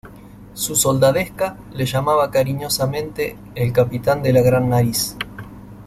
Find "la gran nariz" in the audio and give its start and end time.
4.33-5.15